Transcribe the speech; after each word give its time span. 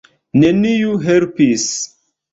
Neniu 0.43 0.95
helpis. 1.05 1.69